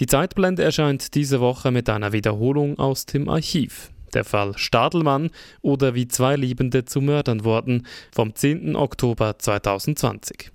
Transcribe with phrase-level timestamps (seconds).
[0.00, 3.90] Die Zeitblende erscheint diese Woche mit einer Wiederholung aus dem Archiv.
[4.12, 8.76] Der Fall Stadelmann oder wie zwei Liebende zu Mördern wurden vom 10.
[8.76, 10.53] Oktober 2020.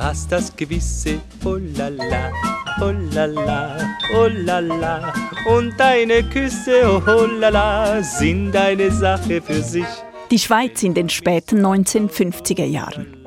[0.00, 2.32] Du hast das gewisse Oh la la,
[2.80, 3.76] oh la la,
[4.16, 5.12] oh la la.
[5.44, 9.84] Und deine Küsse, oh la la, sind eine Sache für sich.
[10.30, 13.26] Die Schweiz in den späten 1950er Jahren.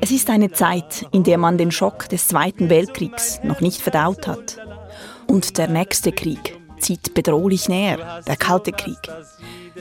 [0.00, 4.28] Es ist eine Zeit, in der man den Schock des Zweiten Weltkriegs noch nicht verdaut
[4.28, 4.58] hat.
[5.26, 8.98] Und der nächste Krieg zieht bedrohlich näher, der Kalte Krieg.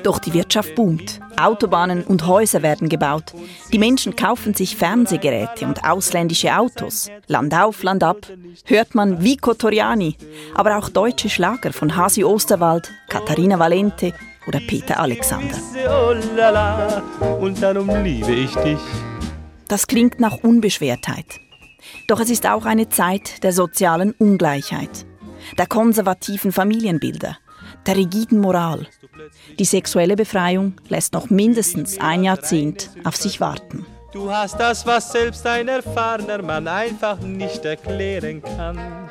[0.04, 1.20] Doch die Wirtschaft boomt.
[1.40, 3.34] Autobahnen und Häuser werden gebaut.
[3.74, 7.10] Die Menschen kaufen sich Fernsehgeräte und ausländische Autos.
[7.27, 8.18] Land auf, Land ab.
[8.66, 10.16] Hört man Vico Toriani,
[10.55, 14.13] aber auch deutsche Schlager von Hasi Osterwald, Katharina Valente
[14.48, 15.58] oder Peter Alexander.
[17.40, 18.79] Und darum liebe ich dich.
[19.68, 21.26] Das klingt nach Unbeschwertheit.
[22.07, 25.05] Doch es ist auch eine Zeit der sozialen Ungleichheit,
[25.57, 27.38] der konservativen Familienbilder,
[27.85, 28.88] der rigiden Moral.
[29.60, 33.85] Die sexuelle Befreiung lässt noch mindestens ein Jahrzehnt auf sich warten.
[34.12, 39.10] Du hast das, was selbst ein erfahrener Mann einfach nicht erklären kann.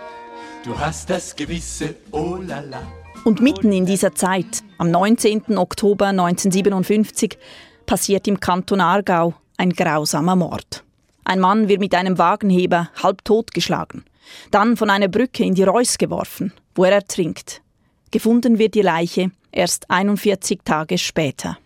[0.62, 2.83] Du hast das gewisse Oh la la.
[3.24, 5.56] Und mitten in dieser Zeit, am 19.
[5.56, 7.38] Oktober 1957,
[7.86, 10.84] passiert im Kanton Aargau ein grausamer Mord.
[11.24, 14.05] Ein Mann wird mit einem Wagenheber halb totgeschlagen,
[14.50, 17.62] dann von einer Brücke in die Reuss geworfen, wo er ertrinkt.
[18.10, 21.58] Gefunden wird die Leiche erst 41 Tage später.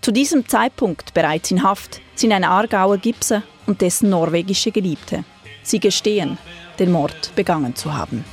[0.00, 5.24] Zu diesem Zeitpunkt bereits in Haft sind ein Aargauer Gipser und dessen norwegische Geliebte.
[5.62, 6.38] Sie gestehen,
[6.78, 8.24] den Mord begangen zu haben.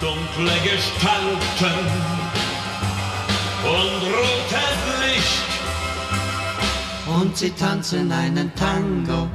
[0.00, 1.86] dunkle Gestalten
[3.64, 5.50] und rotes Licht.
[7.20, 9.28] und sie tanzen einen Tango.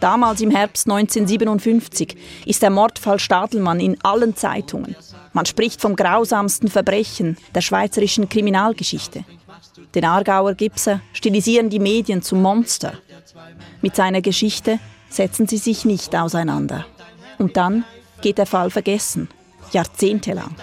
[0.00, 4.94] Damals im Herbst 1957 ist der Mordfall Stadelmann in allen Zeitungen.
[5.32, 9.24] Man spricht vom grausamsten Verbrechen der schweizerischen Kriminalgeschichte.
[9.94, 12.94] Den Aargauer Gipser stilisieren die Medien zum Monster.
[13.80, 16.86] Mit seiner Geschichte setzen sie sich nicht auseinander.
[17.38, 17.84] Und dann
[18.20, 19.28] geht der Fall vergessen,
[19.72, 20.54] jahrzehntelang.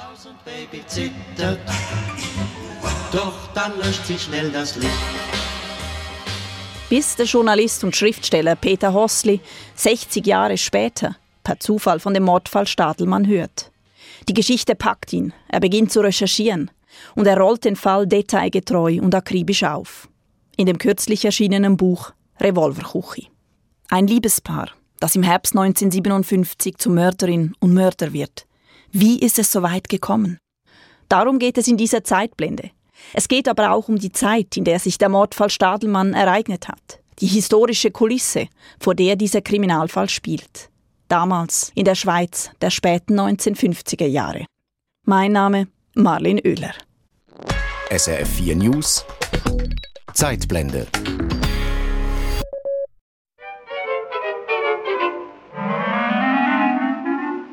[3.12, 5.43] Doch dann löscht sich schnell das Licht.
[6.94, 9.40] Bis der Journalist und Schriftsteller Peter Hossli
[9.74, 13.72] 60 Jahre später per Zufall von dem Mordfall Stadelmann hört.
[14.30, 16.70] Die Geschichte packt ihn, er beginnt zu recherchieren
[17.16, 20.08] und er rollt den Fall detailgetreu und akribisch auf.
[20.56, 23.28] In dem kürzlich erschienenen Buch Revolverkuchi.
[23.90, 28.46] Ein Liebespaar, das im Herbst 1957 zu Mörderin und Mörder wird.
[28.92, 30.38] Wie ist es so weit gekommen?
[31.10, 32.70] Darum geht es in dieser Zeitblende.
[33.14, 37.00] Es geht aber auch um die Zeit, in der sich der Mordfall Stadelmann ereignet hat.
[37.20, 38.48] Die historische Kulisse,
[38.80, 40.70] vor der dieser Kriminalfall spielt.
[41.08, 44.46] Damals in der Schweiz der späten 1950er Jahre.
[45.06, 46.74] Mein Name Marlin Oehler.
[47.96, 49.06] SRF 4 News
[50.14, 50.88] Zeitblende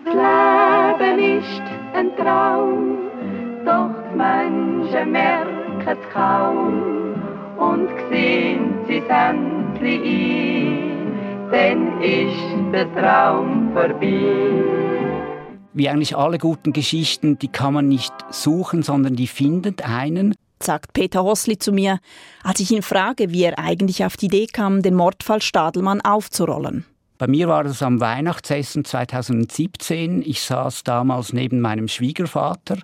[0.06, 1.62] Leben ist
[1.94, 3.10] ein Traum,
[3.65, 7.15] doch Menschen merken es kaum
[7.57, 14.63] und sehen sie endlich ein, dann ist der Traum vorbei.
[15.73, 20.35] Wie eigentlich alle guten Geschichten, die kann man nicht suchen, sondern die findet einen.
[20.63, 21.99] sagt Peter Hossli zu mir,
[22.43, 26.85] als ich ihn frage, wie er eigentlich auf die Idee kam, den Mordfall Stadelmann aufzurollen.
[27.21, 30.23] Bei mir war es am Weihnachtsessen 2017.
[30.23, 32.79] Ich saß damals neben meinem Schwiegervater,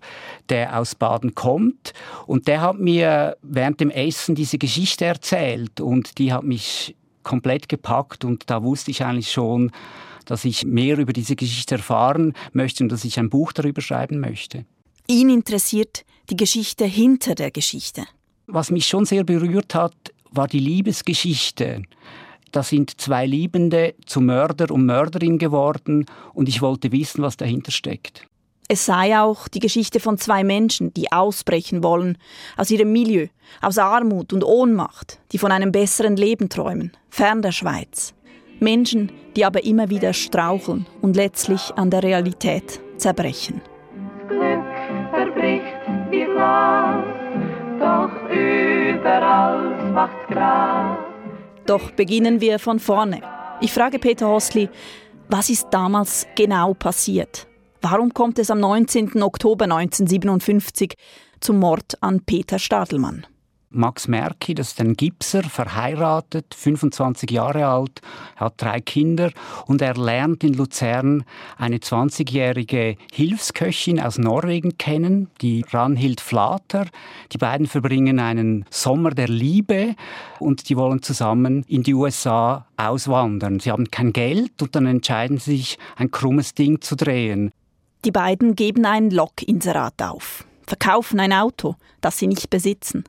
[0.51, 1.95] der aus Baden kommt.
[2.27, 5.81] Und der hat mir während dem Essen diese Geschichte erzählt.
[5.81, 8.27] Und die hat mich komplett gepackt.
[8.27, 9.73] Und da wusste ich eigentlich schon,
[10.27, 14.21] dass ich mehr über diese Geschichte erfahren möchte und dass ich ein Buch darüber schreiben
[14.21, 14.67] möchte.
[15.07, 18.05] Ihn interessiert die Geschichte hinter der Geschichte.
[18.47, 19.95] Was mich schon sehr berührt hat,
[20.31, 21.85] war die Liebesgeschichte.
[22.53, 27.73] Da sind zwei Liebende zu Mörder und Mörderin geworden und ich wollte wissen, was dahinter
[27.73, 28.27] steckt.
[28.69, 32.19] Es sei auch die Geschichte von zwei Menschen, die ausbrechen wollen,
[32.57, 33.29] aus ihrem Milieu,
[33.63, 38.13] aus Armut und Ohnmacht, die von einem besseren Leben träumen, fern der Schweiz.
[38.59, 43.61] Menschen, die aber immer wieder straucheln und letztlich an der Realität zerbrechen.
[44.29, 44.65] Glück
[45.11, 45.63] verbricht
[46.11, 47.05] wie Glas,
[47.79, 51.06] doch überall macht's Gras.
[51.67, 53.21] Doch beginnen wir von vorne.
[53.61, 54.69] Ich frage Peter Hosli,
[55.29, 57.49] was ist damals genau passiert?
[57.83, 59.21] Warum kommt es am 19.
[59.23, 60.95] Oktober 1957
[61.41, 63.27] zum Mord an Peter Stadelmann?
[63.77, 68.01] Max Merki, das ist ein Gipser, verheiratet, 25 Jahre alt,
[68.37, 69.31] hat drei Kinder
[69.67, 71.25] und er lernt in Luzern
[71.57, 76.87] eine 20-jährige Hilfsköchin aus Norwegen kennen, die Ranhild Flater.
[77.33, 79.95] Die beiden verbringen einen Sommer der Liebe
[80.41, 83.61] und die wollen zusammen in die USA auswandern.
[83.61, 87.53] Sie haben kein Geld und dann entscheiden sie sich, ein krummes Ding zu drehen.
[88.05, 93.05] Die beiden geben ein Log-Inserat auf, verkaufen ein Auto, das sie nicht besitzen.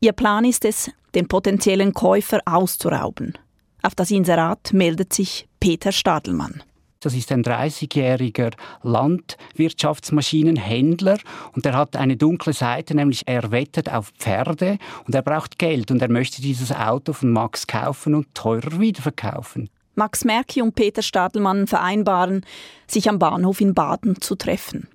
[0.00, 3.38] Ihr Plan ist es, den potenziellen Käufer auszurauben.
[3.82, 6.64] Auf das Inserat meldet sich Peter Stadelmann.
[7.00, 11.18] Das ist ein 30-jähriger Landwirtschaftsmaschinenhändler
[11.52, 15.92] und er hat eine dunkle Seite, nämlich er wettet auf Pferde und er braucht Geld
[15.92, 19.70] und er möchte dieses Auto von Max kaufen und teurer wiederverkaufen.
[19.94, 22.44] Max Merki und Peter Stadelmann vereinbaren,
[22.88, 24.88] sich am Bahnhof in Baden zu treffen.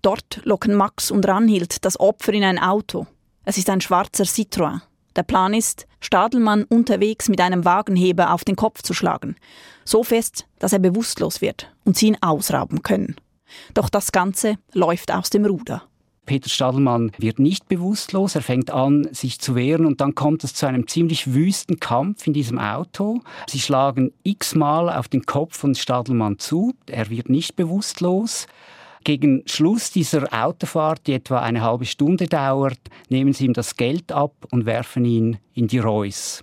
[0.00, 3.08] Dort locken Max und Ranhild das Opfer in ein Auto.
[3.48, 4.82] Es ist ein schwarzer Citroën.
[5.16, 9.36] Der Plan ist, Stadelmann unterwegs mit einem Wagenheber auf den Kopf zu schlagen.
[9.86, 13.16] So fest, dass er bewusstlos wird und sie ihn ausrauben können.
[13.72, 15.84] Doch das Ganze läuft aus dem Ruder.
[16.26, 20.52] Peter Stadelmann wird nicht bewusstlos, er fängt an, sich zu wehren und dann kommt es
[20.52, 23.22] zu einem ziemlich wüsten Kampf in diesem Auto.
[23.48, 28.46] Sie schlagen x-mal auf den Kopf von Stadelmann zu, er wird nicht bewusstlos.
[29.04, 32.78] Gegen Schluss dieser Autofahrt, die etwa eine halbe Stunde dauert,
[33.08, 36.42] nehmen sie ihm das Geld ab und werfen ihn in die Reus.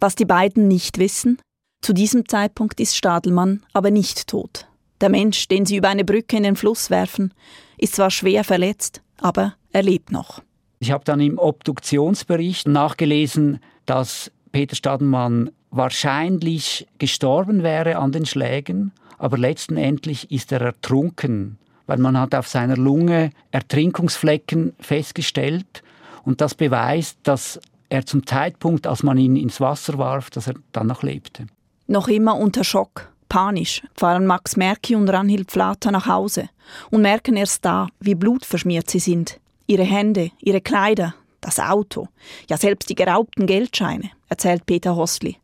[0.00, 1.38] Was die beiden nicht wissen,
[1.80, 4.66] zu diesem Zeitpunkt ist Stadelmann aber nicht tot.
[5.00, 7.34] Der Mensch, den sie über eine Brücke in den Fluss werfen,
[7.78, 10.42] ist zwar schwer verletzt, aber er lebt noch.
[10.78, 18.92] Ich habe dann im Obduktionsbericht nachgelesen, dass Peter Stadelmann wahrscheinlich gestorben wäre an den Schlägen,
[19.18, 25.82] aber letztendlich ist er ertrunken weil man hat auf seiner Lunge Ertrinkungsflecken festgestellt
[26.24, 30.54] und das beweist, dass er zum Zeitpunkt, als man ihn ins Wasser warf, dass er
[30.72, 31.46] dann noch lebte.
[31.86, 36.48] Noch immer unter Schock, panisch, fahren Max Merki und Ranhild Flater nach Hause
[36.90, 39.38] und merken erst da, wie blutverschmiert sie sind.
[39.66, 42.08] Ihre Hände, ihre Kleider, das Auto,
[42.48, 45.36] ja selbst die geraubten Geldscheine, erzählt Peter Hosli.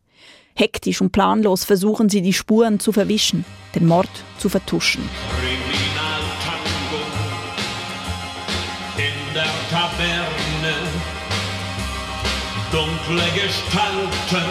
[0.54, 3.44] Hektisch und planlos versuchen sie die Spuren zu verwischen,
[3.74, 5.02] den Mord zu vertuschen.
[13.16, 14.46] Gestalten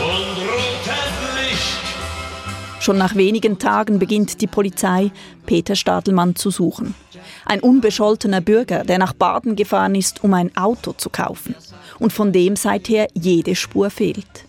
[0.00, 1.78] und rotes Licht.
[2.80, 5.12] Schon nach wenigen Tagen beginnt die Polizei,
[5.46, 6.96] Peter Stadelmann zu suchen.
[7.44, 11.54] Ein unbescholtener Bürger, der nach Baden gefahren ist, um ein Auto zu kaufen
[12.00, 14.44] und von dem seither jede Spur fehlt.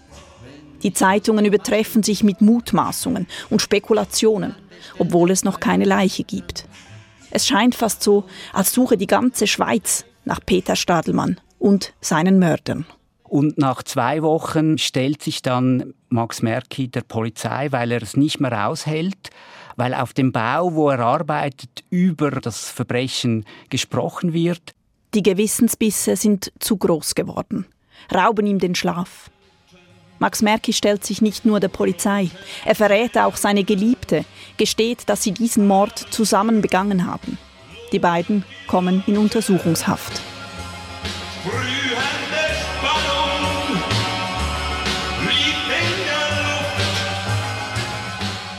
[0.82, 4.56] Die Zeitungen übertreffen sich mit Mutmaßungen und Spekulationen,
[4.98, 6.66] obwohl es noch keine Leiche gibt.
[7.30, 12.86] Es scheint fast so, als suche die ganze Schweiz nach Peter Stadelmann und seinen Mördern.
[13.24, 18.40] Und nach zwei Wochen stellt sich dann Max Merki der Polizei, weil er es nicht
[18.40, 19.30] mehr aushält,
[19.76, 24.74] weil auf dem Bau, wo er arbeitet, über das Verbrechen gesprochen wird.
[25.14, 27.66] Die Gewissensbisse sind zu groß geworden,
[28.14, 29.32] rauben ihm den Schlaf.
[30.20, 32.30] Max Merki stellt sich nicht nur der Polizei,
[32.64, 34.24] er verrät auch seine Geliebte,
[34.56, 37.38] gesteht, dass sie diesen Mord zusammen begangen haben.
[37.92, 40.22] Die beiden kommen in Untersuchungshaft.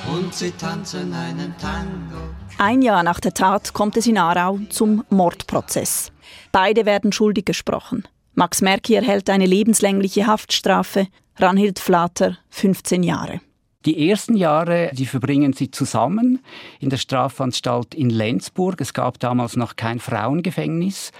[0.09, 2.17] Und sie tanzen einen Tango.
[2.59, 6.13] Ein Jahr nach der Tat kommt es in Aarau zum Mordprozess.
[6.53, 8.05] Beide werden schuldig gesprochen.
[8.35, 13.41] Max Merki erhält eine lebenslängliche Haftstrafe, Ranhild Flater 15 Jahre.
[13.85, 16.41] Die ersten Jahre, die verbringen sie zusammen
[16.81, 18.81] in der Strafanstalt in Lenzburg.
[18.81, 21.13] Es gab damals noch kein Frauengefängnis.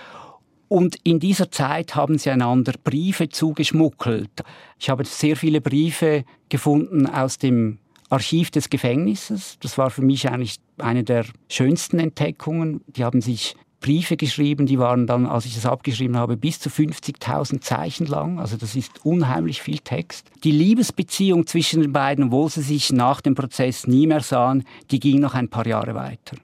[0.69, 4.43] Und in dieser Zeit haben sie einander Briefe zugeschmuggelt.
[4.79, 9.59] Ich habe sehr viele Briefe gefunden aus dem Archiv des Gefängnisses.
[9.61, 12.83] Das war für mich eigentlich eine der schönsten Entdeckungen.
[12.87, 16.71] Die haben sich Briefe geschrieben, die waren dann, als ich das abgeschrieben habe, bis zu
[16.71, 18.41] 50.000 Zeichen lang.
[18.41, 20.31] Also das ist unheimlich viel Text.
[20.45, 24.99] Die Liebesbeziehung zwischen den beiden, obwohl sie sich nach dem Prozess nie mehr sahen, die
[24.99, 26.37] ging noch ein paar Jahre weiter.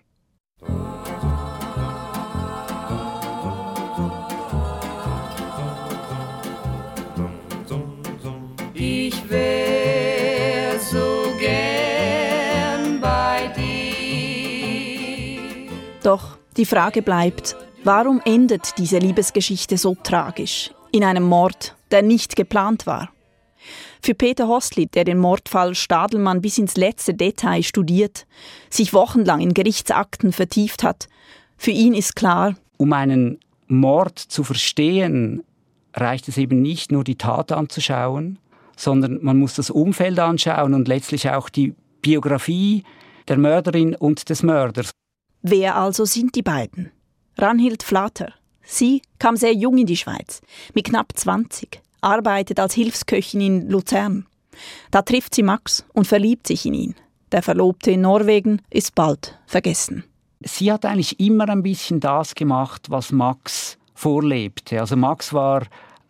[9.32, 15.40] Wär so gern bei dir.
[16.02, 22.36] Doch die Frage bleibt, warum endet diese Liebesgeschichte so tragisch, in einem Mord, der nicht
[22.36, 23.10] geplant war?
[24.02, 28.26] Für Peter Hostli, der den Mordfall Stadelmann bis ins letzte Detail studiert,
[28.68, 31.08] sich wochenlang in Gerichtsakten vertieft hat,
[31.56, 35.44] für ihn ist klar, um einen Mord zu verstehen,
[35.94, 38.38] reicht es eben nicht nur die Tat anzuschauen,
[38.76, 42.84] sondern man muss das Umfeld anschauen und letztlich auch die Biografie
[43.28, 44.90] der Mörderin und des Mörders.
[45.42, 46.90] Wer also sind die beiden?
[47.38, 48.32] Ranhild Flater.
[48.62, 50.40] Sie kam sehr jung in die Schweiz,
[50.74, 54.26] mit knapp 20, arbeitet als Hilfsköchin in Luzern.
[54.90, 56.94] Da trifft sie Max und verliebt sich in ihn.
[57.32, 60.04] Der Verlobte in Norwegen ist bald vergessen.
[60.44, 64.80] Sie hat eigentlich immer ein bisschen das gemacht, was Max vorlebte.
[64.80, 65.62] Also Max war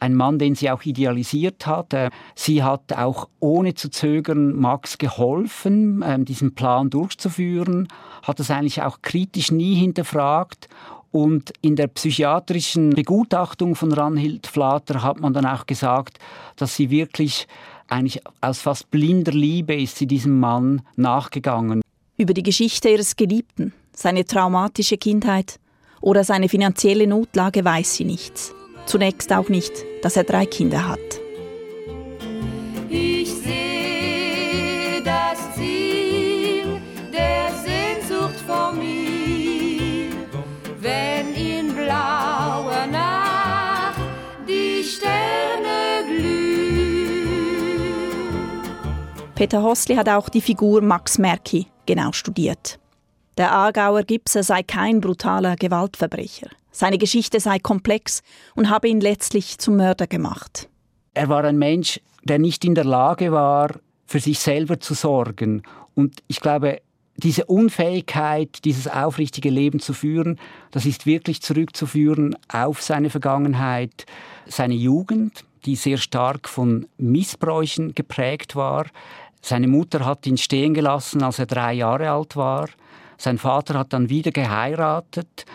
[0.02, 1.94] ein Mann, den sie auch idealisiert hat.
[1.94, 7.88] Äh, sie hat auch ohne zu zögern Max geholfen, ähm, diesen Plan durchzuführen,
[8.22, 10.68] hat es eigentlich auch kritisch nie hinterfragt.
[11.12, 16.18] Und in der psychiatrischen Begutachtung von Ranhild Flater hat man dann auch gesagt,
[16.56, 17.46] dass sie wirklich
[17.88, 21.82] eigentlich aus fast blinder Liebe ist sie diesem Mann nachgegangen.
[22.16, 25.60] Über die Geschichte ihres Geliebten, seine traumatische Kindheit
[26.00, 28.54] oder seine finanzielle Notlage weiß sie nichts.
[28.86, 29.72] Zunächst auch nicht,
[30.02, 30.98] dass er drei Kinder hat.
[32.88, 36.80] Ich sehe das Ziel
[37.12, 40.10] der Sehnsucht vor mir,
[40.80, 44.00] wenn in blauer Nacht
[44.46, 46.52] die Sterne glühen.
[49.34, 52.78] Peter Hosli hat auch die Figur Max Merki genau studiert.
[53.38, 56.48] Der Aargauer Gipser sei kein brutaler Gewaltverbrecher.
[56.70, 58.22] Seine Geschichte sei komplex
[58.54, 60.68] und habe ihn letztlich zum Mörder gemacht.
[61.14, 63.70] Er war ein Mensch, der nicht in der Lage war,
[64.06, 65.62] für sich selber zu sorgen.
[65.94, 66.80] Und ich glaube,
[67.16, 70.38] diese Unfähigkeit, dieses aufrichtige Leben zu führen,
[70.70, 74.06] das ist wirklich zurückzuführen auf seine Vergangenheit,
[74.46, 78.86] seine Jugend, die sehr stark von Missbräuchen geprägt war.
[79.40, 82.68] Seine Mutter hat ihn stehen gelassen, als er drei Jahre alt war.
[83.22, 85.46] Sein Vater hat dann wieder geheiratet.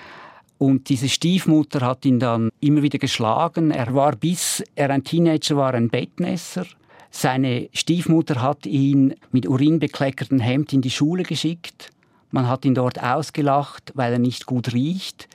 [0.57, 3.71] Und diese Stiefmutter hat ihn dann immer wieder geschlagen.
[3.71, 6.65] Er war, bis er ein Teenager war, ein Bettnässer.
[7.12, 11.89] Seine Stiefmutter hat ihn mit urinbekleckertem Hemd in die Schule geschickt.
[12.31, 15.27] Man hat ihn dort ausgelacht, weil er nicht gut riecht.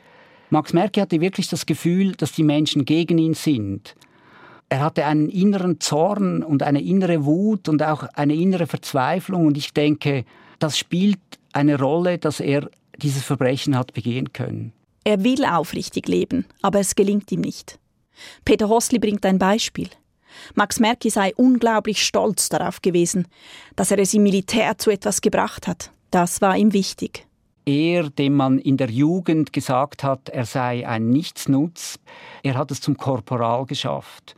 [0.49, 3.95] Max Merkel hatte wirklich das Gefühl, dass die Menschen gegen ihn sind.
[4.71, 9.45] Er hatte einen inneren Zorn und eine innere Wut und auch eine innere Verzweiflung.
[9.49, 10.25] Und ich denke,
[10.59, 11.21] das spielt
[11.53, 14.73] eine Rolle, dass er dieses Verbrechen hat begehen können.
[15.05, 17.79] Er will aufrichtig leben, aber es gelingt ihm nicht.
[18.45, 19.89] Peter Hosli bringt ein Beispiel.
[20.55, 23.27] Max Merki sei unglaublich stolz darauf gewesen,
[23.77, 25.91] dass er es im Militär zu etwas gebracht hat.
[26.11, 27.27] Das war ihm wichtig.
[27.65, 31.99] Er, dem man in der Jugend gesagt hat, er sei ein Nichtsnutz,
[32.43, 34.35] er hat es zum Korporal geschafft.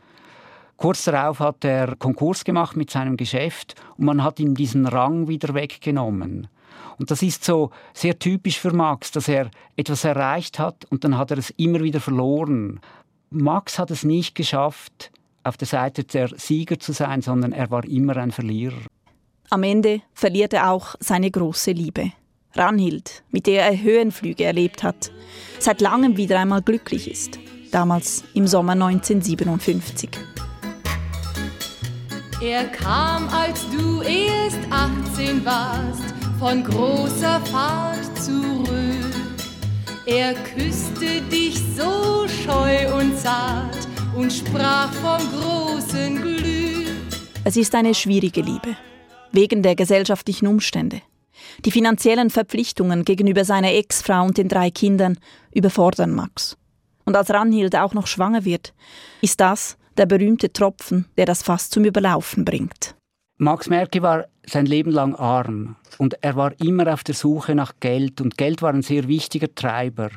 [0.77, 5.27] Kurz darauf hat er Konkurs gemacht mit seinem Geschäft und man hat ihm diesen Rang
[5.27, 6.47] wieder weggenommen.
[6.97, 11.17] Und das ist so sehr typisch für Max, dass er etwas erreicht hat und dann
[11.17, 12.79] hat er es immer wieder verloren.
[13.29, 15.11] Max hat es nicht geschafft,
[15.43, 18.81] auf der Seite der Sieger zu sein, sondern er war immer ein Verlierer.
[19.49, 22.11] Am Ende verliert er auch seine große Liebe.
[22.55, 25.11] Ranhild, mit der er Höhenflüge erlebt hat,
[25.59, 27.37] seit langem wieder einmal glücklich ist.
[27.71, 30.09] Damals im Sommer 1957.
[32.41, 38.65] Er kam, als du erst 18 warst, von großer Fahrt zurück.
[40.05, 46.87] Er küsste dich so scheu und zart und sprach vom großen Glück.
[47.43, 48.75] Es ist eine schwierige Liebe,
[49.31, 51.01] wegen der gesellschaftlichen Umstände.
[51.63, 55.17] Die finanziellen Verpflichtungen gegenüber seiner Ex-Frau und den drei Kindern
[55.53, 56.57] überfordern Max.
[57.05, 58.73] Und als Ranhild auch noch schwanger wird,
[59.21, 62.95] ist das der berühmte Tropfen, der das Fass zum Überlaufen bringt.
[63.37, 67.73] Max Merkel war sein Leben lang arm und er war immer auf der Suche nach
[67.79, 70.09] Geld und Geld war ein sehr wichtiger Treiber.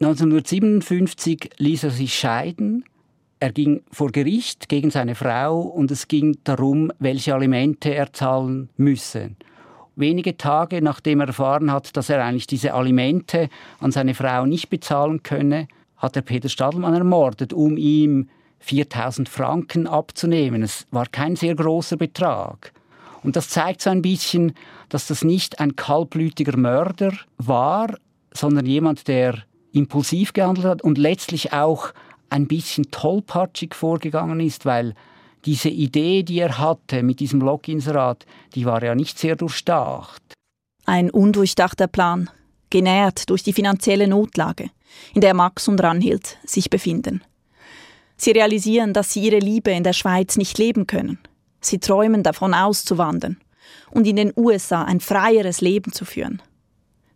[0.00, 2.84] 1957 ließ er sich scheiden.
[3.40, 8.68] Er ging vor Gericht gegen seine Frau und es ging darum, welche Alimente er zahlen
[8.76, 9.30] müsse.
[9.96, 13.48] Wenige Tage nachdem er erfahren hat, dass er eigentlich diese Alimente
[13.80, 18.28] an seine Frau nicht bezahlen könne, hat er Peter Stadelmann ermordet, um ihm
[18.60, 20.62] 4000 Franken abzunehmen.
[20.62, 22.72] Es war kein sehr großer Betrag.
[23.22, 24.54] Und das zeigt so ein bisschen,
[24.88, 27.94] dass das nicht ein kaltblütiger Mörder war,
[28.32, 31.92] sondern jemand, der impulsiv gehandelt hat und letztlich auch
[32.30, 34.94] ein bisschen tollpatschig vorgegangen ist, weil
[35.44, 40.22] diese Idee, die er hatte mit diesem Log-Inserat, die war ja nicht sehr durchdacht.
[40.84, 42.30] Ein undurchdachter Plan,
[42.70, 44.70] genährt durch die finanzielle Notlage,
[45.14, 47.22] in der Max und Ranhild sich befinden.
[48.16, 51.18] Sie realisieren, dass sie ihre Liebe in der Schweiz nicht leben können.
[51.62, 53.38] Sie träumen davon auszuwandern
[53.90, 56.42] und in den USA ein freieres Leben zu führen.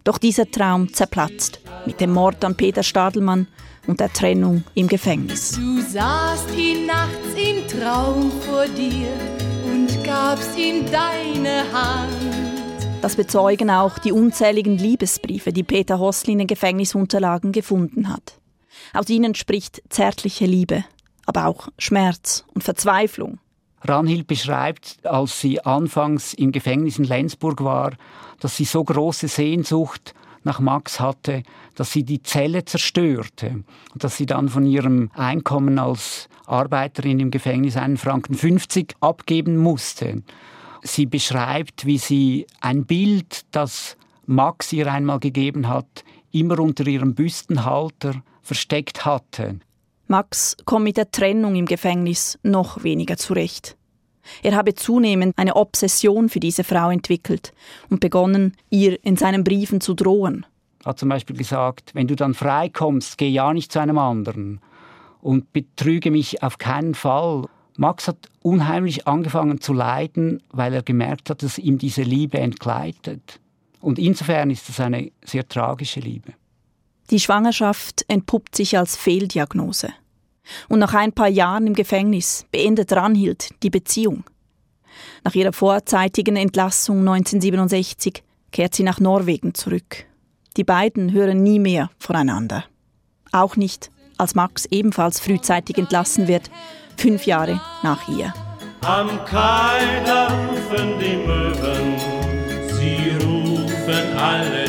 [0.05, 3.49] Doch dieser Traum zerplatzt mit dem Mord an Peter Stadelmann
[3.87, 5.53] und der Trennung im Gefängnis.
[5.53, 9.09] Du sahst ihn nachts im Traum vor dir
[9.67, 12.47] und gabst ihm deine Hand.
[13.03, 18.39] Das bezeugen auch die unzähligen Liebesbriefe, die Peter Hossli in den Gefängnisunterlagen gefunden hat.
[18.95, 20.85] Aus ihnen spricht zärtliche Liebe,
[21.25, 23.39] aber auch Schmerz und Verzweiflung.
[23.83, 27.93] Ranhild beschreibt, als sie anfangs im Gefängnis in Lenzburg war,
[28.41, 30.15] dass sie so große Sehnsucht
[30.45, 31.43] nach Max hatte,
[31.75, 37.31] dass sie die Zelle zerstörte und dass sie dann von ihrem Einkommen als Arbeiterin im
[37.31, 40.23] Gefängnis einen Franken 50 abgeben musste.
[40.83, 47.15] Sie beschreibt, wie sie ein Bild, das Max ihr einmal gegeben hat, immer unter ihrem
[47.15, 49.59] Büstenhalter versteckt hatte.
[50.09, 53.77] Max kommt mit der Trennung im Gefängnis noch weniger zurecht.
[54.43, 57.53] Er habe zunehmend eine Obsession für diese Frau entwickelt
[57.91, 60.47] und begonnen, ihr in seinen Briefen zu drohen.
[60.85, 64.61] Er hat zum Beispiel gesagt, wenn du dann freikommst, geh ja nicht zu einem anderen
[65.21, 67.47] und betrüge mich auf keinen Fall.
[67.77, 73.41] Max hat unheimlich angefangen zu leiden, weil er gemerkt hat, dass ihm diese Liebe entgleitet.
[73.81, 76.33] Und insofern ist es eine sehr tragische Liebe.
[77.11, 79.91] Die Schwangerschaft entpuppt sich als Fehldiagnose.
[80.69, 84.25] Und nach ein paar Jahren im Gefängnis beendet Ranhild die Beziehung.
[85.25, 90.07] Nach ihrer vorzeitigen Entlassung 1967 kehrt sie nach Norwegen zurück.
[90.57, 92.65] Die beiden hören nie mehr voneinander.
[93.33, 96.51] Auch nicht, als Max ebenfalls frühzeitig entlassen wird,
[96.97, 98.33] fünf Jahre nach ihr.
[98.83, 101.99] Am Kai, rufen die Möwen,
[102.69, 104.66] sie rufen alle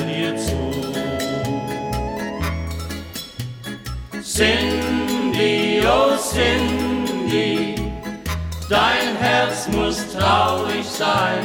[4.38, 7.74] Cindy, oh Cindy,
[8.70, 11.44] dein Herz muss traurig sein.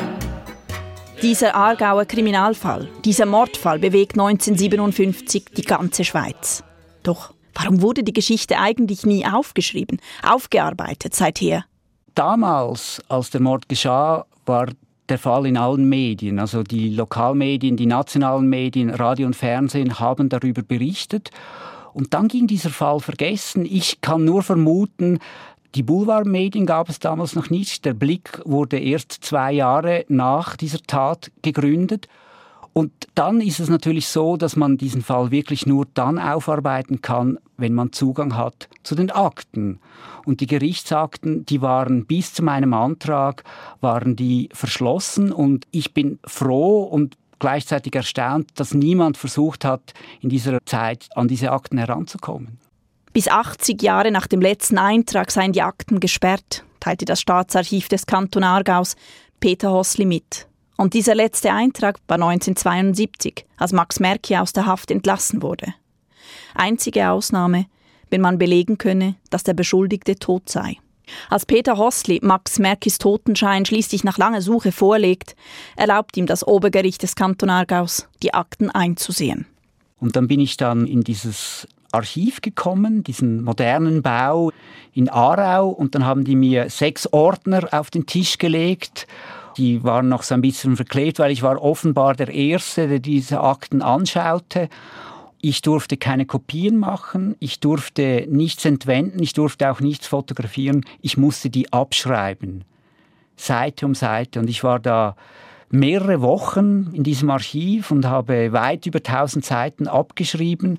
[1.22, 6.62] Dieser Aargauer Kriminalfall, dieser Mordfall bewegt 1957 die ganze Schweiz.
[7.02, 11.64] Doch warum wurde die Geschichte eigentlich nie aufgeschrieben, aufgearbeitet seither?
[12.14, 14.66] Damals, als der Mord geschah, war
[15.08, 16.38] der Fall in allen Medien.
[16.38, 21.30] Also die Lokalmedien, die nationalen Medien, Radio und Fernsehen haben darüber berichtet.
[21.94, 23.64] Und dann ging dieser Fall vergessen.
[23.64, 25.18] Ich kann nur vermuten,
[25.74, 27.84] die Boulevardmedien gab es damals noch nicht.
[27.84, 32.08] Der Blick wurde erst zwei Jahre nach dieser Tat gegründet.
[32.74, 37.38] Und dann ist es natürlich so, dass man diesen Fall wirklich nur dann aufarbeiten kann,
[37.58, 39.78] wenn man Zugang hat zu den Akten.
[40.24, 43.44] Und die Gerichtsakten, die waren bis zu meinem Antrag,
[43.80, 45.32] waren die verschlossen.
[45.32, 51.26] Und ich bin froh und gleichzeitig erstaunt, dass niemand versucht hat, in dieser Zeit an
[51.26, 52.58] diese Akten heranzukommen.
[53.12, 58.06] Bis 80 Jahre nach dem letzten Eintrag seien die Akten gesperrt, teilte das Staatsarchiv des
[58.06, 58.94] Kanton Aargaus
[59.40, 60.46] Peter Hossli mit.
[60.76, 65.74] Und dieser letzte Eintrag war 1972, als Max Merki aus der Haft entlassen wurde.
[66.54, 67.66] Einzige Ausnahme,
[68.08, 70.76] wenn man belegen könne, dass der Beschuldigte tot sei.
[71.30, 75.36] Als Peter Hossli Max Merkis Totenschein schließlich nach langer Suche vorlegt,
[75.76, 79.46] erlaubt ihm das Obergericht des Kanton Aargaus, die Akten einzusehen.
[80.00, 84.50] Und dann bin ich dann in dieses Archiv gekommen, diesen modernen Bau
[84.94, 89.06] in Aarau, und dann haben die mir sechs Ordner auf den Tisch gelegt.
[89.58, 93.40] Die waren noch so ein bisschen verklebt, weil ich war offenbar der Erste, der diese
[93.40, 94.68] Akten anschaute.
[95.44, 101.16] Ich durfte keine Kopien machen, ich durfte nichts entwenden, ich durfte auch nichts fotografieren, ich
[101.16, 102.64] musste die abschreiben.
[103.36, 104.38] Seite um Seite.
[104.38, 105.16] Und ich war da
[105.68, 110.78] mehrere Wochen in diesem Archiv und habe weit über 1000 Seiten abgeschrieben.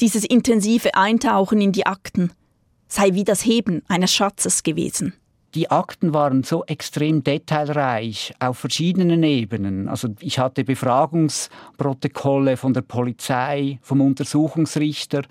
[0.00, 2.30] Dieses intensive Eintauchen in die Akten
[2.88, 5.14] sei wie das Heben eines Schatzes gewesen.
[5.54, 9.88] Die Akten waren so extrem detailreich auf verschiedenen Ebenen.
[9.88, 15.22] Also ich hatte Befragungsprotokolle von der Polizei, vom Untersuchungsrichter,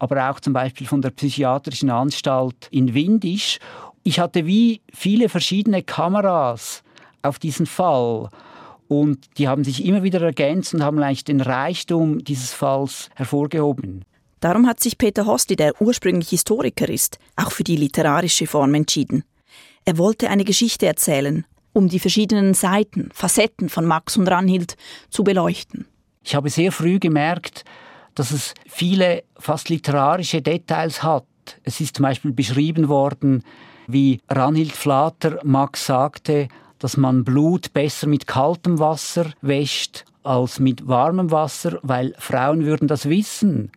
[0.00, 3.60] aber auch zum Beispiel von der psychiatrischen Anstalt in Windisch.
[4.02, 6.82] Ich hatte wie viele verschiedene Kameras
[7.22, 8.30] auf diesen Fall
[8.88, 14.04] und die haben sich immer wieder ergänzt und haben eigentlich den Reichtum dieses Falls hervorgehoben.
[14.40, 19.22] Darum hat sich Peter Hosti, der ursprünglich Historiker ist, auch für die literarische Form entschieden.
[19.88, 24.76] Er wollte eine Geschichte erzählen, um die verschiedenen Seiten, Facetten von Max und Ranhild
[25.08, 25.86] zu beleuchten.
[26.22, 27.64] Ich habe sehr früh gemerkt,
[28.14, 31.24] dass es viele fast literarische Details hat.
[31.62, 33.44] Es ist zum Beispiel beschrieben worden,
[33.86, 36.48] wie Ranhild Flater Max sagte,
[36.78, 42.88] dass man Blut besser mit kaltem Wasser wäscht als mit warmem Wasser, weil Frauen würden
[42.88, 43.72] das wissen.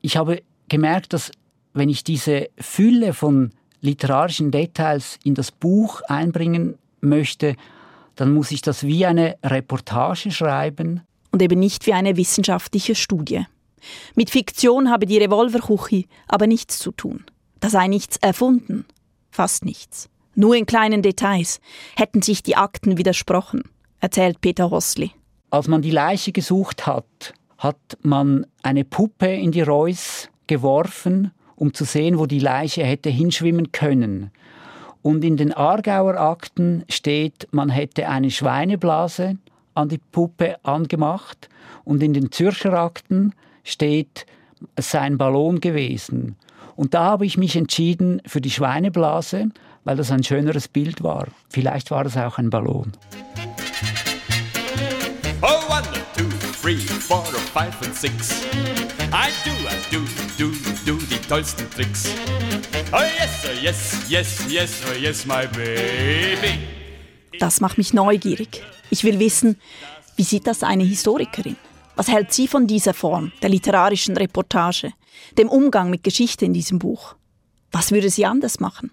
[0.00, 1.32] Ich habe gemerkt, dass
[1.72, 7.56] wenn ich diese Fülle von literarischen Details in das Buch einbringen möchte,
[8.16, 11.02] dann muss ich das wie eine Reportage schreiben.
[11.32, 13.46] Und eben nicht wie eine wissenschaftliche Studie.
[14.14, 17.24] Mit Fiktion habe die Revolverkuchi aber nichts zu tun.
[17.60, 18.84] Da sei nichts erfunden.
[19.30, 20.08] Fast nichts.
[20.34, 21.60] Nur in kleinen Details
[21.96, 23.62] hätten sich die Akten widersprochen,
[24.00, 25.12] erzählt Peter Hossli.
[25.50, 31.74] Als man die Leiche gesucht hat, hat man eine Puppe in die Reus geworfen, um
[31.74, 34.30] zu sehen, wo die Leiche hätte hinschwimmen können.
[35.02, 39.36] Und in den Aargauer Akten steht, man hätte eine Schweineblase
[39.74, 41.50] an die Puppe angemacht.
[41.84, 44.24] Und in den Zürcher Akten steht,
[44.74, 46.36] es sei ein Ballon gewesen.
[46.76, 49.50] Und da habe ich mich entschieden für die Schweineblase,
[49.84, 51.26] weil das ein schöneres Bild war.
[51.50, 52.92] Vielleicht war es auch ein Ballon.
[56.70, 58.44] Three, four, five and six.
[59.12, 60.04] I do, I do,
[60.38, 60.52] do,
[60.86, 62.12] do die tollsten Tricks.
[62.92, 66.58] Oh yes, oh yes, yes, yes, oh yes, my baby.
[67.38, 68.62] Das macht mich neugierig.
[68.90, 69.56] Ich will wissen,
[70.16, 71.56] wie sieht das eine Historikerin?
[71.96, 74.92] Was hält sie von dieser Form der literarischen Reportage,
[75.38, 77.16] dem Umgang mit Geschichte in diesem Buch?
[77.72, 78.90] Was würde sie anders machen?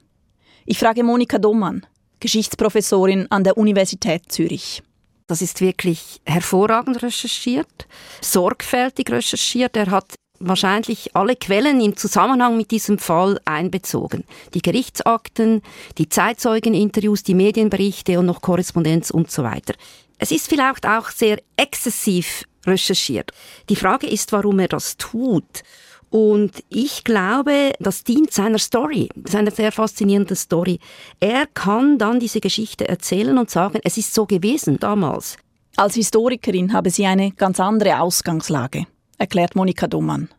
[0.65, 1.85] Ich frage Monika Domann,
[2.19, 4.81] Geschichtsprofessorin an der Universität Zürich.
[5.27, 7.87] Das ist wirklich hervorragend recherchiert,
[8.21, 9.75] sorgfältig recherchiert.
[9.75, 14.23] Er hat wahrscheinlich alle Quellen im Zusammenhang mit diesem Fall einbezogen.
[14.53, 15.61] Die Gerichtsakten,
[15.97, 19.73] die Zeitzeugeninterviews, die Medienberichte und noch Korrespondenz und so weiter.
[20.17, 23.31] Es ist vielleicht auch sehr exzessiv recherchiert.
[23.69, 25.63] Die Frage ist, warum er das tut.
[26.10, 30.80] Und ich glaube, das dient seiner Story, seiner sehr faszinierenden Story.
[31.20, 35.38] Er kann dann diese Geschichte erzählen und sagen, es ist so gewesen damals.
[35.76, 40.30] Als Historikerin habe sie eine ganz andere Ausgangslage, erklärt Monika Dummann.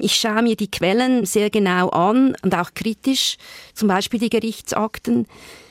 [0.00, 3.36] Ich schaue mir die Quellen sehr genau an und auch kritisch,
[3.74, 5.26] zum Beispiel die Gerichtsakten.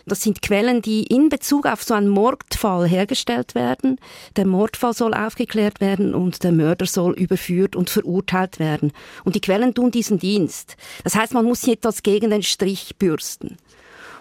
[0.09, 3.99] Das sind Quellen, die in Bezug auf so einen Mordfall hergestellt werden.
[4.37, 8.93] Der Mordfall soll aufgeklärt werden und der Mörder soll überführt und verurteilt werden.
[9.25, 10.77] Und die Quellen tun diesen Dienst.
[11.03, 13.57] Das heißt, man muss etwas gegen den Strich bürsten.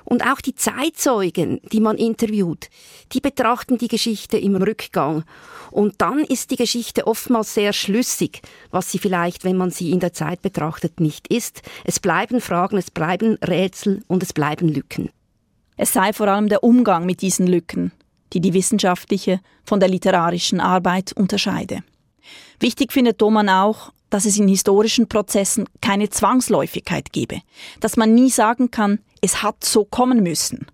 [0.04, 2.68] Und auch die Zeitzeugen, die man interviewt,
[3.12, 5.22] die betrachten die Geschichte im Rückgang.
[5.70, 10.00] Und dann ist die Geschichte oftmals sehr schlüssig, was sie vielleicht, wenn man sie in
[10.00, 11.62] der Zeit betrachtet, nicht ist.
[11.84, 15.10] Es bleiben Fragen, es bleiben Rätsel und es bleiben Lücken.
[15.76, 17.92] Es sei vor allem der Umgang mit diesen Lücken,
[18.32, 21.82] die die wissenschaftliche von der literarischen Arbeit unterscheide.
[22.60, 27.42] Wichtig findet Doman auch, dass es in historischen Prozessen keine Zwangsläufigkeit gebe,
[27.80, 30.66] dass man nie sagen kann, es hat so kommen müssen.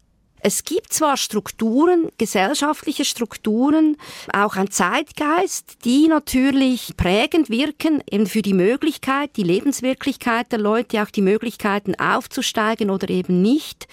[0.44, 3.96] Es gibt zwar Strukturen, gesellschaftliche Strukturen,
[4.32, 11.00] auch ein Zeitgeist, die natürlich prägend wirken, eben für die Möglichkeit, die Lebenswirklichkeit der Leute,
[11.00, 13.86] auch die Möglichkeiten aufzusteigen oder eben nicht.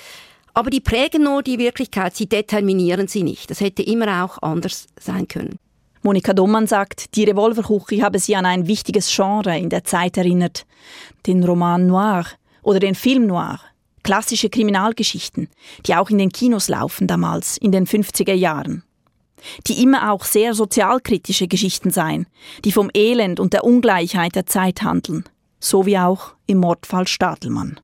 [0.53, 3.49] Aber die prägen nur die Wirklichkeit, sie determinieren sie nicht.
[3.49, 5.59] Das hätte immer auch anders sein können.
[6.01, 10.65] Monika Dommann sagt, die Revolverkuchi habe sie an ein wichtiges Genre in der Zeit erinnert.
[11.27, 12.25] Den Roman Noir
[12.61, 13.59] oder den Film Noir.
[14.03, 15.49] Klassische Kriminalgeschichten,
[15.85, 18.83] die auch in den Kinos laufen damals, in den 50er Jahren.
[19.67, 22.27] Die immer auch sehr sozialkritische Geschichten seien,
[22.63, 25.25] die vom Elend und der Ungleichheit der Zeit handeln.
[25.59, 27.79] So wie auch im Mordfall Stadelmann.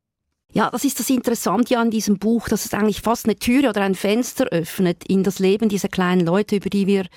[0.58, 3.82] Ja, das ist das Interessante an diesem Buch, dass es eigentlich fast eine Türe oder
[3.82, 7.08] ein Fenster öffnet in das Leben dieser kleinen Leute, über die wir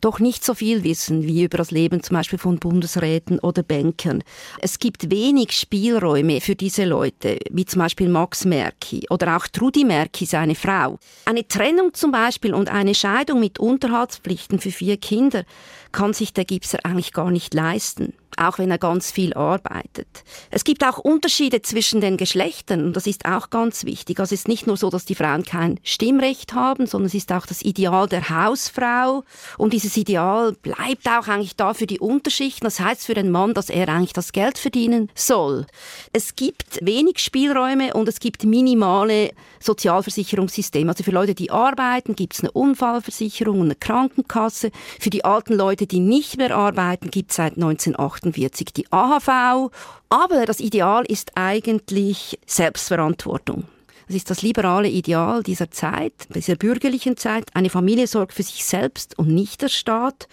[0.00, 4.24] doch nicht so viel wissen wie über das Leben zum Beispiel von Bundesräten oder Bankern.
[4.60, 9.84] Es gibt wenig Spielräume für diese Leute, wie zum Beispiel Max Merki oder auch Trudi
[9.84, 10.98] Merki, seine Frau.
[11.24, 15.44] Eine Trennung zum Beispiel und eine Scheidung mit Unterhaltspflichten für vier Kinder
[15.92, 20.06] kann sich der Gipser eigentlich gar nicht leisten auch wenn er ganz viel arbeitet.
[20.50, 24.20] Es gibt auch Unterschiede zwischen den Geschlechtern und das ist auch ganz wichtig.
[24.20, 27.32] Also es ist nicht nur so, dass die Frauen kein Stimmrecht haben, sondern es ist
[27.32, 29.24] auch das Ideal der Hausfrau
[29.56, 32.64] und dieses Ideal bleibt auch eigentlich da für die Unterschichten.
[32.64, 35.66] Das heißt für den Mann, dass er eigentlich das Geld verdienen soll.
[36.12, 40.90] Es gibt wenig Spielräume und es gibt minimale Sozialversicherungssysteme.
[40.90, 44.70] Also für Leute, die arbeiten, gibt es eine Unfallversicherung und eine Krankenkasse.
[45.00, 49.70] Für die alten Leute, die nicht mehr arbeiten, gibt es seit 1988 48 die AHV.
[50.08, 53.64] Aber das Ideal ist eigentlich Selbstverantwortung.
[54.06, 57.44] Das ist das liberale Ideal dieser Zeit, dieser bürgerlichen Zeit.
[57.52, 60.28] Eine Familie sorgt für sich selbst und nicht der Staat.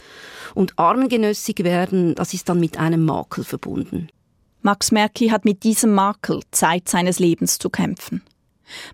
[0.53, 4.07] Und armengenössig werden, das ist dann mit einem Makel verbunden.
[4.61, 8.23] Max Merki hat mit diesem Makel Zeit seines Lebens zu kämpfen.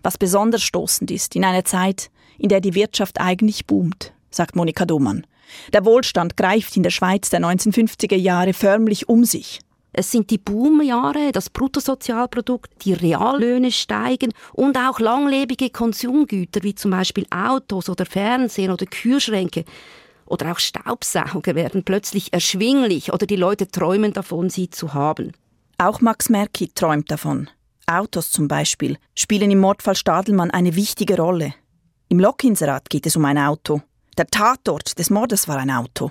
[0.02, 4.84] Was besonders stoßend ist in einer Zeit, in der die Wirtschaft eigentlich boomt, sagt Monika
[4.84, 5.24] Domann.
[5.72, 9.60] Der Wohlstand greift in der Schweiz der 1950er Jahre förmlich um sich.
[9.94, 16.92] Es sind die Boomjahre, das Bruttosozialprodukt, die Reallöhne steigen und auch langlebige Konsumgüter wie zum
[16.92, 19.64] Beispiel Autos oder Fernsehen oder Kühlschränke
[20.24, 25.32] oder auch Staubsauger werden plötzlich erschwinglich oder die Leute träumen davon, sie zu haben.
[25.76, 27.50] Auch Max Merki träumt davon.
[27.86, 31.54] Autos zum Beispiel spielen im Mordfall Stadelmann eine wichtige Rolle.
[32.08, 33.82] Im Lokinserat geht es um ein Auto.
[34.18, 36.10] Der Tatort des Mordes war ein Auto.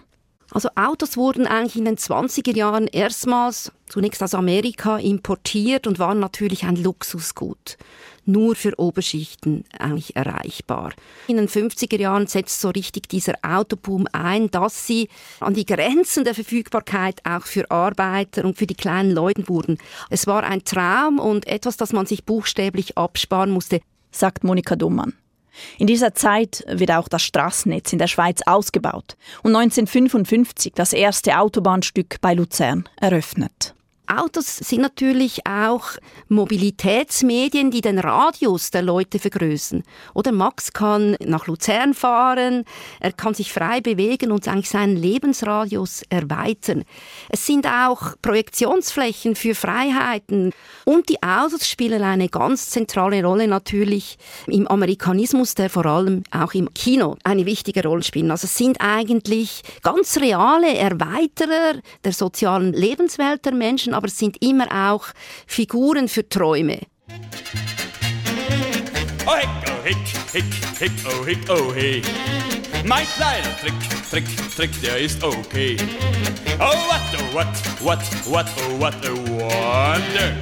[0.50, 6.20] Also Autos wurden eigentlich in den 20er Jahren erstmals zunächst aus Amerika importiert und waren
[6.20, 7.78] natürlich ein Luxusgut.
[8.26, 10.94] Nur für Oberschichten eigentlich erreichbar.
[11.28, 15.08] In den 50er Jahren setzt so richtig dieser Autoboom ein, dass sie
[15.40, 19.78] an die Grenzen der Verfügbarkeit auch für Arbeiter und für die kleinen Leute wurden.
[20.10, 23.80] Es war ein Traum und etwas, das man sich buchstäblich absparen musste,
[24.12, 25.14] sagt Monika Dummann.
[25.78, 31.40] In dieser Zeit wird auch das Straßennetz in der Schweiz ausgebaut und 1955 das erste
[31.40, 33.74] Autobahnstück bei Luzern eröffnet.
[34.18, 35.86] Autos sind natürlich auch
[36.28, 39.84] Mobilitätsmedien, die den Radius der Leute vergrößern.
[40.14, 42.66] Oder Max kann nach Luzern fahren,
[43.00, 46.84] er kann sich frei bewegen und eigentlich seinen Lebensradius erweitern.
[47.30, 50.52] Es sind auch Projektionsflächen für Freiheiten
[50.86, 56.54] und die Autos spielen eine ganz zentrale Rolle natürlich im Amerikanismus, der vor allem auch
[56.54, 58.30] im Kino eine wichtige Rolle spielt.
[58.30, 64.42] Also es sind eigentlich ganz reale Erweiterer der sozialen Lebenswelt der Menschen, aber es sind
[64.42, 65.06] immer auch
[65.46, 66.80] Figuren für Träume.
[69.28, 69.98] Oh hick, oh hick,
[70.34, 70.44] hick,
[70.80, 72.02] hick, oh hick, oh hey.
[72.84, 73.74] Mein kleiner Trick,
[74.10, 75.78] Trick, Trick, der ist okay.
[76.58, 77.48] Oh what, oh what,
[77.84, 80.36] what, what, oh what a wonder.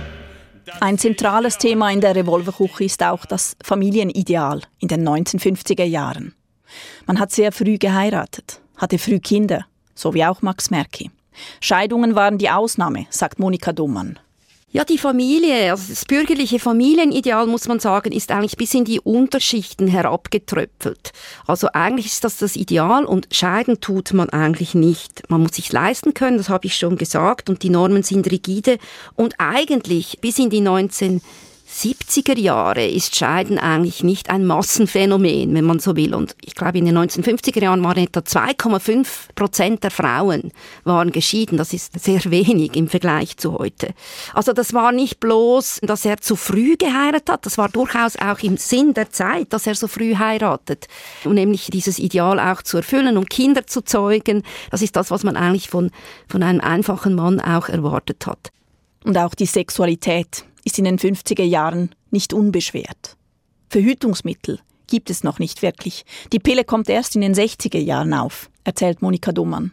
[0.80, 6.34] Ein zentrales Thema in der Revolverküche ist auch das Familienideal in den 1950er Jahren.
[7.08, 11.12] Man hat sehr früh geheiratet, hatte früh Kinder, so wie auch Max Merki.
[11.62, 14.20] Scheidungen waren die Ausnahme, sagt Monika Dummann.
[14.72, 19.00] Ja, die Familie, also das bürgerliche Familienideal, muss man sagen, ist eigentlich bis in die
[19.00, 21.12] Unterschichten herabgetröpfelt.
[21.48, 25.28] Also eigentlich ist das das Ideal und scheiden tut man eigentlich nicht.
[25.28, 28.78] Man muss sich leisten können, das habe ich schon gesagt, und die Normen sind rigide.
[29.16, 31.22] Und eigentlich bis in die 19
[31.80, 36.14] 70er Jahre ist Scheiden eigentlich nicht ein Massenphänomen, wenn man so will.
[36.14, 40.52] Und ich glaube, in den 1950er Jahren waren etwa 2,5 Prozent der Frauen
[40.84, 41.58] waren geschieden.
[41.58, 43.94] Das ist sehr wenig im Vergleich zu heute.
[44.34, 47.46] Also das war nicht bloß, dass er zu früh geheiratet hat.
[47.46, 50.88] Das war durchaus auch im Sinn der Zeit, dass er so früh heiratet.
[51.24, 54.44] Und nämlich dieses Ideal auch zu erfüllen und Kinder zu zeugen.
[54.70, 55.92] Das ist das, was man eigentlich von,
[56.28, 58.52] von einem einfachen Mann auch erwartet hat.
[59.06, 63.18] Und auch die Sexualität ist in den 50er Jahren nicht unbeschwert.
[63.70, 66.06] Verhütungsmittel gibt es noch nicht wirklich.
[66.32, 69.72] Die Pille kommt erst in den 60er Jahren auf, erzählt Monika Dummann.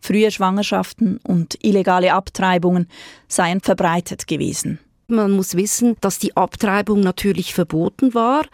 [0.00, 2.88] Frühe Schwangerschaften und illegale Abtreibungen
[3.28, 4.78] seien verbreitet gewesen.
[5.08, 8.46] Man muss wissen, dass die Abtreibung natürlich verboten war.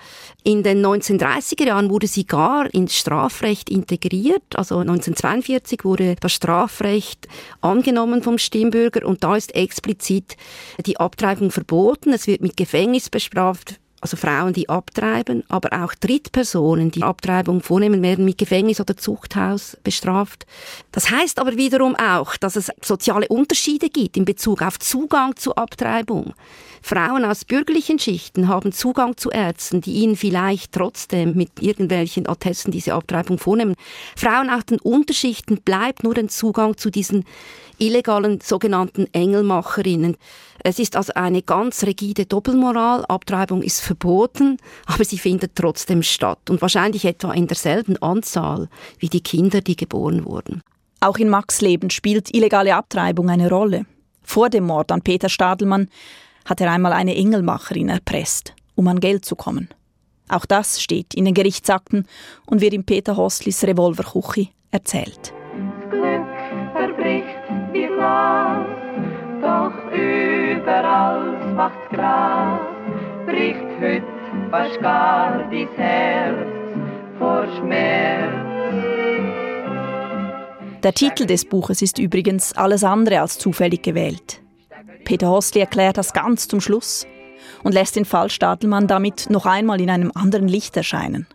[0.43, 4.57] In den 1930er Jahren wurde sie gar ins Strafrecht integriert.
[4.57, 7.29] Also 1942 wurde das Strafrecht
[7.61, 10.37] angenommen vom Stimmbürger und da ist explizit
[10.85, 12.13] die Abtreibung verboten.
[12.13, 18.03] Es wird mit Gefängnis bestraft also Frauen, die abtreiben, aber auch Drittpersonen, die Abtreibung vornehmen,
[18.03, 20.47] werden mit Gefängnis oder Zuchthaus bestraft.
[20.93, 25.59] Das heißt aber wiederum auch, dass es soziale Unterschiede gibt in Bezug auf Zugang zur
[25.59, 26.35] Abtreibung.
[26.81, 32.71] Frauen aus bürgerlichen Schichten haben Zugang zu Ärzten, die ihnen vielleicht trotzdem mit irgendwelchen Attesten
[32.71, 33.75] diese Abtreibung vornehmen.
[34.17, 37.25] Frauen aus den Unterschichten bleibt nur ein Zugang zu diesen
[37.79, 40.17] illegalen sogenannten Engelmacherinnen.
[40.65, 43.05] Es ist also eine ganz rigide Doppelmoral.
[43.07, 48.69] Abtreibung ist verboten, aber sie findet trotzdem statt und wahrscheinlich etwa in derselben Anzahl
[48.99, 50.63] wie die Kinder, die geboren wurden.
[51.01, 53.87] Auch in Max Leben spielt illegale Abtreibung eine Rolle.
[54.23, 55.89] Vor dem Mord an Peter Stadelmann
[56.45, 59.69] hat er einmal eine Engelmacherin erpresst, um an Geld zu kommen.
[60.29, 62.07] Auch das steht in den Gerichtsakten
[62.47, 65.33] und wird in Peter Hoslis Revolverkuchi erzählt.
[65.91, 66.27] Glück
[66.73, 67.27] verbricht
[67.73, 68.58] wie Glas,
[71.59, 72.61] macht's Gras,
[73.27, 74.05] bricht hüt
[74.49, 76.47] fast gar dies Herz
[77.19, 78.33] vor Schmerz.
[80.85, 84.41] Der Titel des Buches ist übrigens alles andere als zufällig gewählt.
[85.05, 87.09] Peter Hostli erklärt das ganz zum Schluss
[87.65, 91.27] und lässt den Fall Stadelmann damit noch einmal in einem anderen Licht erscheinen.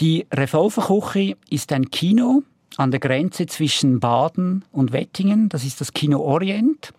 [0.00, 2.42] Die Revolverküche ist ein Kino
[2.76, 5.48] an der Grenze zwischen Baden und Wettingen.
[5.48, 6.92] Das ist das Kino Orient.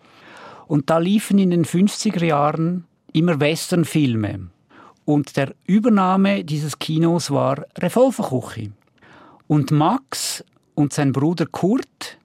[0.66, 4.48] Und da liefen in den 50er Jahren immer Westernfilme.
[5.04, 8.72] Und der Übernahme dieses Kinos war Revolverküche.
[9.46, 10.44] Und Max
[10.74, 12.18] und sein Bruder Kurt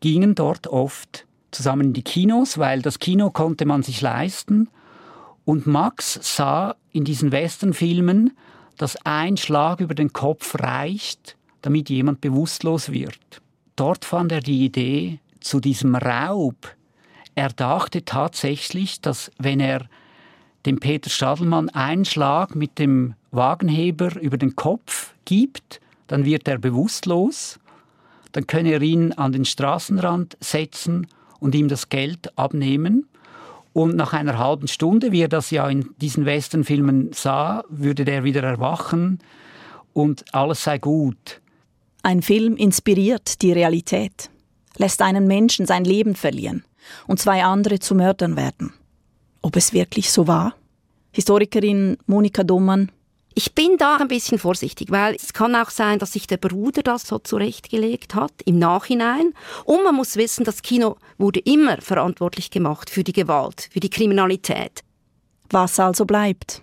[0.00, 4.68] gingen dort oft zusammen in die Kinos, weil das Kino konnte man sich leisten.
[5.44, 8.36] Und Max sah in diesen Westernfilmen,
[8.76, 13.40] dass ein Schlag über den Kopf reicht, damit jemand bewusstlos wird.
[13.76, 16.74] Dort fand er die Idee zu diesem Raub.
[17.34, 19.88] Er dachte tatsächlich, dass wenn er
[20.66, 26.58] dem Peter Stadelmann einen Schlag mit dem Wagenheber über den Kopf gibt, dann wird er
[26.58, 27.58] bewusstlos,
[28.32, 31.06] dann könne er ihn an den Straßenrand setzen
[31.40, 33.06] und ihm das Geld abnehmen.
[33.72, 38.22] Und nach einer halben Stunde, wie er das ja in diesen Westernfilmen sah, würde der
[38.22, 39.18] wieder erwachen
[39.92, 41.40] und alles sei gut.
[42.04, 44.30] Ein Film inspiriert die Realität,
[44.76, 46.64] lässt einen Menschen sein Leben verlieren
[47.06, 48.72] und zwei andere zu Mördern werden.
[49.42, 50.54] Ob es wirklich so war?
[51.12, 52.90] Historikerin Monika Domann
[53.36, 56.82] ich bin da ein bisschen vorsichtig, weil es kann auch sein, dass sich der Bruder
[56.82, 59.32] das so zurechtgelegt hat im Nachhinein.
[59.64, 63.90] Und man muss wissen, das Kino wurde immer verantwortlich gemacht für die Gewalt, für die
[63.90, 64.84] Kriminalität.
[65.50, 66.62] Was also bleibt?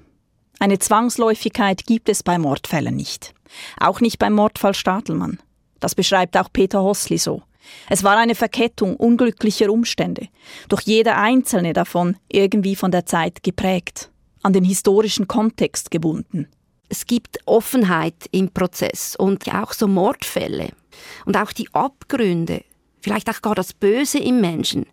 [0.59, 3.33] Eine Zwangsläufigkeit gibt es bei Mordfällen nicht.
[3.79, 5.39] Auch nicht beim Mordfall Stadelmann.
[5.81, 7.41] Das beschreibt auch Peter Hossli so.
[7.89, 10.27] Es war eine Verkettung unglücklicher Umstände,
[10.69, 14.09] doch jeder einzelne davon irgendwie von der Zeit geprägt,
[14.43, 16.47] an den historischen Kontext gebunden
[16.91, 20.73] es gibt Offenheit im Prozess und auch so Mordfälle
[21.25, 22.65] und auch die Abgründe,
[22.99, 24.85] vielleicht auch gar das Böse im Menschen.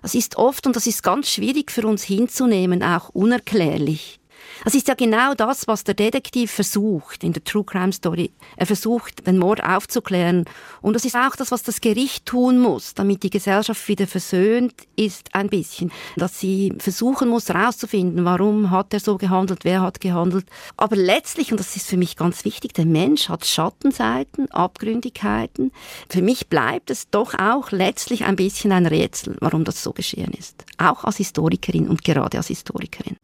[0.00, 4.18] Das ist oft, und das ist ganz schwierig für uns hinzunehmen, auch unerklärlich.
[4.64, 8.30] Das ist ja genau das, was der Detektiv versucht in der True Crime Story.
[8.56, 10.44] Er versucht, den Mord aufzuklären.
[10.80, 14.74] Und das ist auch das, was das Gericht tun muss, damit die Gesellschaft wieder versöhnt
[14.94, 15.90] ist ein bisschen.
[16.16, 20.46] Dass sie versuchen muss, herauszufinden, warum hat er so gehandelt, wer hat gehandelt.
[20.76, 25.72] Aber letztlich, und das ist für mich ganz wichtig, der Mensch hat Schattenseiten, Abgründigkeiten.
[26.08, 30.32] Für mich bleibt es doch auch letztlich ein bisschen ein Rätsel, warum das so geschehen
[30.38, 30.64] ist.
[30.78, 33.16] Auch als Historikerin und gerade als Historikerin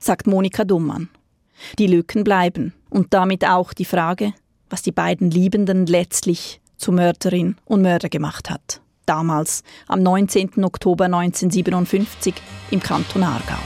[0.00, 1.08] sagt Monika Dummann.
[1.78, 4.32] Die Lücken bleiben und damit auch die Frage,
[4.68, 8.80] was die beiden Liebenden letztlich zu Mörderin und Mörder gemacht hat.
[9.06, 10.64] Damals, am 19.
[10.64, 12.34] Oktober 1957
[12.70, 13.58] im Kanton Aargau.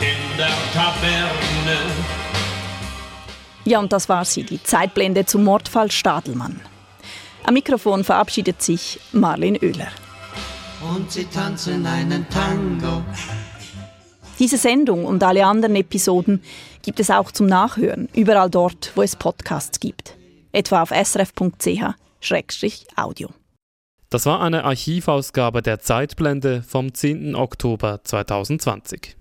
[0.00, 0.48] In der.
[3.64, 6.60] Ja, und das war sie, die Zeitblende zum Mordfall Stadelmann.
[7.44, 9.88] Am Mikrofon verabschiedet sich Marlin Oehler
[10.82, 13.02] und sie tanzen einen Tango.
[14.38, 16.42] Diese Sendung und alle anderen Episoden
[16.82, 20.16] gibt es auch zum Nachhören, überall dort, wo es Podcasts gibt.
[20.52, 21.94] Etwa auf srf.ch-audio.
[24.08, 27.36] Das war eine Archivausgabe der Zeitblende vom 10.
[27.36, 29.19] Oktober 2020.